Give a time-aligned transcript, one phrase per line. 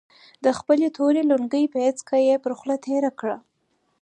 [0.43, 3.37] د خپلې تورې لونګۍ پيڅکه يې پر خوله تېره کړه.